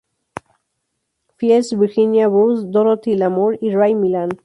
Fields, 1.37 1.73
Virginia 1.73 2.27
Bruce, 2.27 2.63
Dorothy 2.65 3.15
Lamour 3.15 3.53
y 3.61 3.75
Ray 3.75 3.93
Milland. 3.93 4.33